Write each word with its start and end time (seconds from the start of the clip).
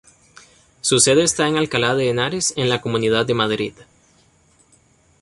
Su 0.81 0.99
sede 0.99 1.21
está 1.21 1.47
en 1.47 1.57
Alcalá 1.57 1.93
de 1.93 2.09
Henares, 2.09 2.55
en 2.57 2.69
la 2.69 2.81
Comunidad 2.81 3.27
de 3.27 3.35
Madrid. 3.35 3.73